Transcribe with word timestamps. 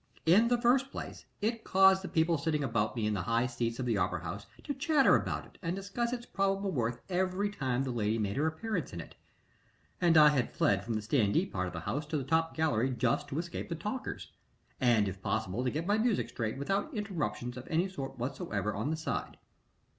In 0.25 0.47
the 0.47 0.59
first 0.59 0.89
place, 0.89 1.25
it 1.41 1.63
caused 1.63 2.01
the 2.01 2.07
people 2.07 2.39
sitting 2.39 2.63
about 2.63 2.95
me 2.95 3.05
in 3.05 3.13
the 3.13 3.21
high 3.21 3.45
seats 3.45 3.77
of 3.77 3.85
the 3.85 3.99
opera 3.99 4.23
house 4.23 4.47
to 4.63 4.73
chatter 4.73 5.15
about 5.15 5.45
it 5.45 5.59
and 5.61 5.75
discuss 5.75 6.11
its 6.11 6.25
probable 6.25 6.71
worth 6.71 6.99
every 7.07 7.51
time 7.51 7.83
the 7.83 7.91
lady 7.91 8.17
made 8.17 8.35
her 8.35 8.47
appearance 8.47 8.93
in 8.93 8.99
it, 8.99 9.13
and 10.01 10.17
I 10.17 10.29
had 10.29 10.51
fled 10.55 10.83
from 10.83 10.95
the 10.95 11.01
standee 11.03 11.45
part 11.51 11.67
of 11.67 11.73
the 11.73 11.81
house 11.81 12.07
to 12.07 12.17
the 12.17 12.23
top 12.23 12.55
gallery 12.57 12.89
just 12.89 13.27
to 13.27 13.37
escape 13.37 13.69
the 13.69 13.75
talkers, 13.75 14.31
and, 14.79 15.07
if 15.07 15.21
possible, 15.21 15.63
to 15.63 15.69
get 15.69 15.85
my 15.85 15.99
music 15.99 16.29
straight, 16.29 16.57
without 16.57 16.91
interruptions 16.95 17.55
of 17.55 17.67
any 17.67 17.87
sort 17.87 18.17
whatsoever 18.17 18.73
on 18.73 18.89
the 18.89 18.97
side. 18.97 19.37